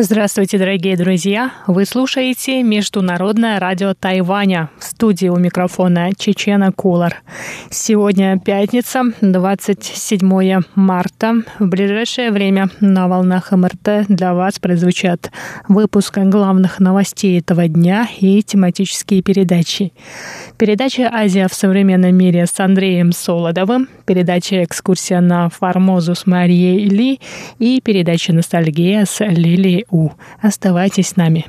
[0.00, 1.54] Здравствуйте, дорогие друзья!
[1.66, 4.70] Вы слушаете Международное радио Тайваня.
[4.78, 7.16] В студии у микрофона Чечена Кулар.
[7.68, 11.42] Сегодня пятница, 27 марта.
[11.58, 15.32] В ближайшее время на волнах МРТ для вас прозвучат
[15.66, 19.92] выпуск главных новостей этого дня и тематические передачи.
[20.58, 27.18] Передача «Азия в современном мире» с Андреем Солодовым, передача «Экскурсия на Формозу» с Марией Ли
[27.58, 30.10] и передача «Ностальгия» с Лилией у.
[30.40, 31.46] Оставайтесь с нами.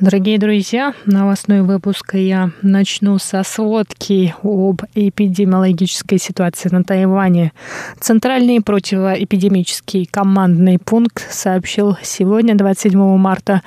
[0.00, 7.52] Дорогие друзья, новостной выпуск я начну со сводки об эпидемиологической ситуации на Тайване.
[8.00, 13.60] Центральный противоэпидемический командный пункт сообщил сегодня, 27 марта,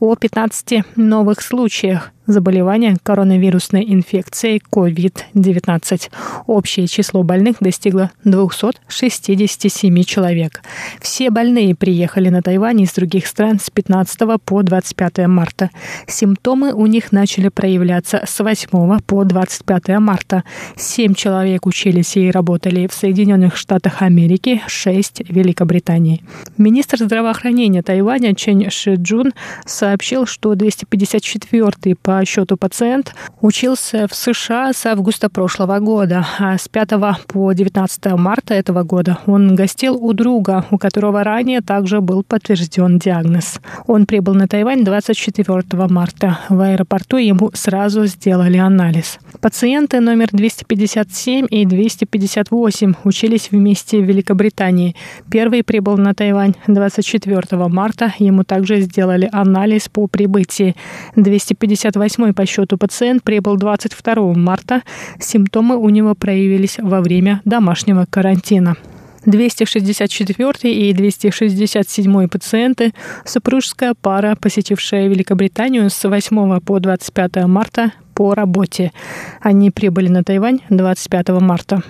[0.00, 6.10] о 15 новых случаях заболевания коронавирусной инфекцией COVID-19.
[6.46, 10.62] Общее число больных достигло 267 человек.
[11.00, 15.70] Все больные приехали на Тайвань из других стран с 15 по 25 марта.
[16.06, 20.42] Симптомы у них начали проявляться с 8 по 25 марта.
[20.76, 26.22] Семь человек учились и работали в Соединенных Штатах Америки, шесть в Великобритании.
[26.58, 29.32] Министр здравоохранения Тайваня Чен Шиджун
[29.64, 36.68] сообщил, что 254 по счету пациент учился в США с августа прошлого года, а с
[36.68, 36.90] 5
[37.26, 42.98] по 19 марта этого года он гостил у друга, у которого ранее также был подтвержден
[42.98, 43.60] диагноз.
[43.86, 46.38] Он прибыл на Тайвань 24 марта.
[46.48, 49.18] В аэропорту ему сразу сделали анализ.
[49.40, 54.96] Пациенты номер 257 и 258 учились вместе в Великобритании.
[55.30, 58.12] Первый прибыл на Тайвань 24 марта.
[58.18, 60.74] Ему также сделали анализ по прибытии.
[61.16, 64.82] 258 восьмой по счету пациент прибыл 22 марта.
[65.18, 68.76] Симптомы у него проявились во время домашнего карантина.
[69.24, 72.92] 264 и 267 пациенты–
[73.24, 78.92] супружеская пара, посетившая Великобританию с 8 по 25 марта по работе.
[79.40, 81.82] Они прибыли на Тайвань 25 марта.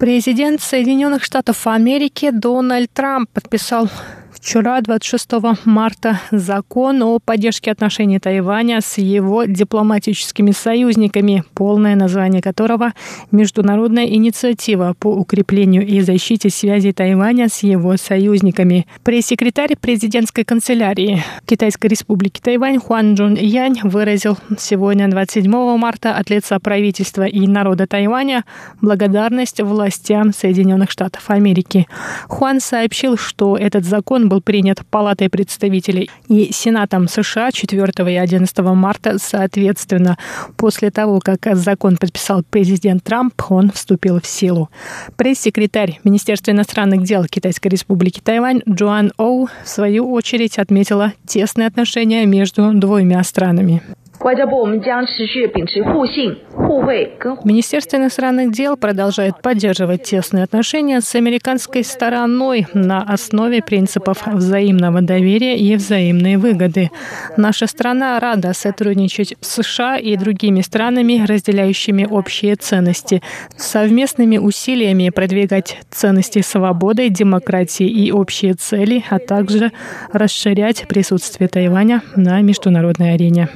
[0.00, 3.90] Президент Соединенных Штатов Америки Дональд Трамп подписал
[4.40, 5.32] Вчера, 26
[5.66, 12.94] марта, закон о поддержке отношений Тайваня с его дипломатическими союзниками, полное название которого
[13.30, 18.86] «Международная инициатива по укреплению и защите связей Тайваня с его союзниками».
[19.04, 26.58] Пресс-секретарь президентской канцелярии Китайской республики Тайвань Хуан Джун Янь выразил сегодня, 27 марта, от лица
[26.60, 28.46] правительства и народа Тайваня
[28.80, 31.86] благодарность властям Соединенных Штатов Америки.
[32.28, 38.58] Хуан сообщил, что этот закон был принят Палатой представителей и Сенатом США 4 и 11
[38.58, 40.16] марта соответственно.
[40.56, 44.70] После того, как закон подписал президент Трамп, он вступил в силу.
[45.16, 52.24] Пресс-секретарь Министерства иностранных дел Китайской республики Тайвань Джоан Оу в свою очередь отметила тесные отношения
[52.24, 53.82] между двумя странами.
[57.42, 65.56] Министерство иностранных дел продолжает поддерживать тесные отношения с американской стороной на основе принципов взаимного доверия
[65.56, 66.90] и взаимной выгоды.
[67.38, 73.22] Наша страна рада сотрудничать с США и другими странами, разделяющими общие ценности,
[73.56, 79.72] совместными усилиями продвигать ценности свободы, демократии и общие цели, а также
[80.12, 83.48] расширять присутствие Тайваня на международной арене.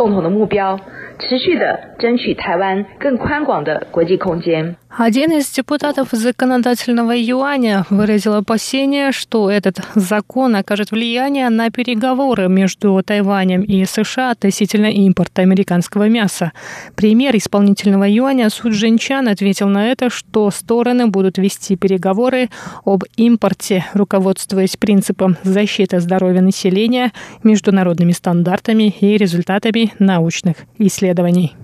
[0.00, 0.80] 共同的目标，
[1.18, 4.76] 持续的争取台湾更宽广的国际空间。
[4.96, 13.62] Один из депутатов законодательного юаня выразил опасение, что этот закон окажет влияние на переговоры между Тайванем
[13.62, 16.52] и США относительно импорта американского мяса.
[16.96, 22.50] Премьер исполнительного юаня Су Джинчан ответил на это, что стороны будут вести переговоры
[22.84, 27.12] об импорте, руководствуясь принципом защиты здоровья населения,
[27.44, 31.54] международными стандартами и результатами научных исследований.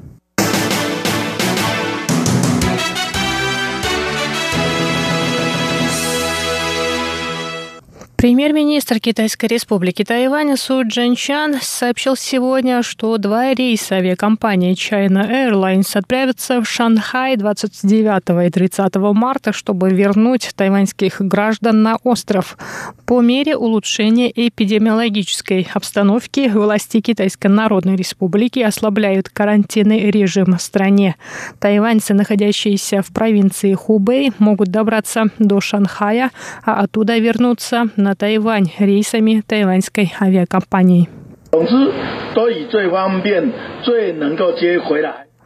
[8.26, 16.60] Премьер-министр Китайской республики Тайвань Су Джанчан сообщил сегодня, что два рейса авиакомпании China Airlines отправятся
[16.60, 22.58] в Шанхай 29 и 30 марта, чтобы вернуть тайваньских граждан на остров.
[23.06, 31.14] По мере улучшения эпидемиологической обстановки власти Китайской Народной Республики ослабляют карантинный режим в стране.
[31.60, 36.32] Тайваньцы, находящиеся в провинции Хубэй, могут добраться до Шанхая,
[36.64, 41.08] а оттуда вернуться на Тайвань рейсами тайваньской авиакомпании.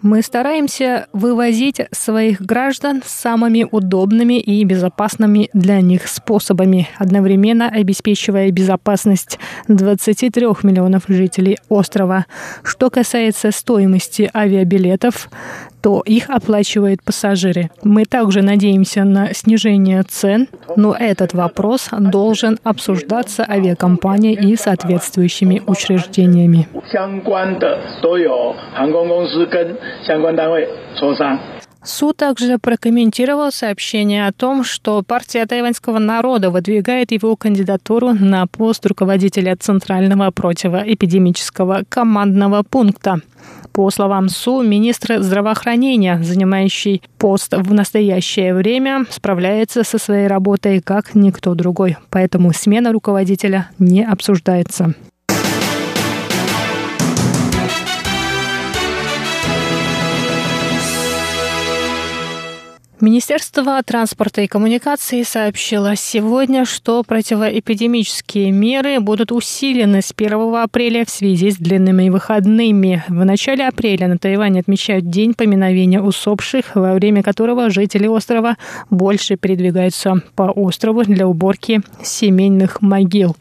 [0.03, 9.39] Мы стараемся вывозить своих граждан самыми удобными и безопасными для них способами, одновременно обеспечивая безопасность
[9.69, 12.25] 23 миллионов жителей острова.
[12.63, 15.29] Что касается стоимости авиабилетов,
[15.83, 17.71] то их оплачивают пассажиры.
[17.83, 26.69] Мы также надеемся на снижение цен, но этот вопрос должен обсуждаться авиакомпанией и соответствующими учреждениями.
[31.83, 38.85] Суд также прокомментировал сообщение о том, что партия тайваньского народа выдвигает его кандидатуру на пост
[38.85, 43.23] руководителя Центрального противоэпидемического командного пункта.
[43.73, 51.15] По словам Су, министр здравоохранения, занимающий пост в настоящее время, справляется со своей работой как
[51.15, 51.97] никто другой.
[52.11, 54.95] Поэтому смена руководителя не обсуждается.
[63.03, 71.09] Министерство транспорта и коммуникации сообщило сегодня, что противоэпидемические меры будут усилены с 1 апреля в
[71.11, 73.03] связи с длинными выходными.
[73.09, 78.59] В начале апреля на Тайване отмечают День поминовения усопших, во время которого жители острова
[78.91, 83.35] больше передвигаются по острову для уборки семейных могил.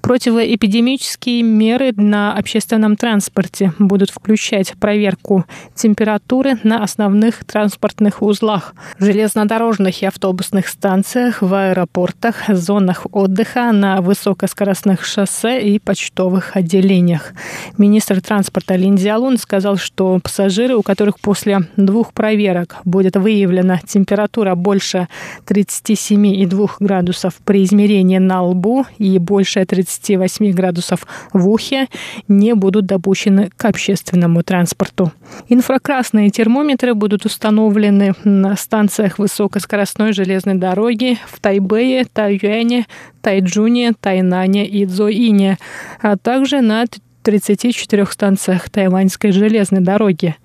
[0.00, 5.44] Противоэпидемические меры на общественном транспорте будут включать проверку
[5.76, 15.04] температуры на основных транспортных узлах– железнодорожных и автобусных станциях, в аэропортах, зонах отдыха, на высокоскоростных
[15.04, 17.32] шоссе и почтовых отделениях.
[17.76, 24.54] Министр транспорта Лин Дзялун сказал, что пассажиры, у которых после двух проверок будет выявлена температура
[24.54, 25.08] больше
[25.46, 31.88] 37,2 градусов при измерении на лбу и больше 38 градусов в ухе,
[32.28, 35.12] не будут допущены к общественному транспорту.
[35.48, 42.86] Инфракрасные термометры будут установлены на станциях станциях высокоскоростной железной дороги в Тайбэе, Тайюэне,
[43.20, 45.58] Тайджуне, Тайнане и Цзоине,
[46.00, 46.84] а также на
[47.26, 50.36] 34 станциях тайваньской железной дороги.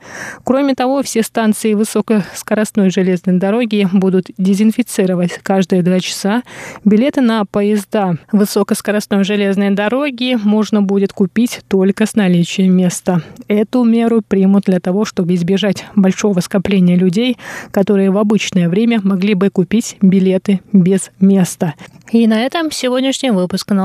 [0.44, 6.42] Кроме того, все станции высокоскоростной железной дороги будут дезинфицировать каждые два часа.
[6.84, 13.22] Билеты на поезда высокоскоростной железной дороги можно будет купить только с наличием места.
[13.48, 17.38] Эту меру примут для того, чтобы избежать большого скопления людей,
[17.70, 21.76] которые в обычное время могли бы купить билеты без места.
[22.12, 23.82] И на этом сегодняшний выпуск новостей